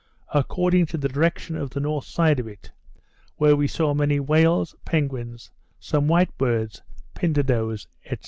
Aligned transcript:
according 0.33 0.83
to 0.87 0.97
the 0.97 1.07
direction 1.07 1.55
of 1.55 1.69
the 1.69 1.79
north 1.79 2.05
side 2.05 2.39
of 2.39 2.47
it, 2.47 2.71
where 3.37 3.55
we 3.55 3.67
saw 3.67 3.93
many 3.93 4.19
whales, 4.19 4.73
penguins, 4.83 5.51
some 5.79 6.07
white 6.07 6.35
birds, 6.39 6.81
pintadoes, 7.13 7.85
&c. 8.09 8.17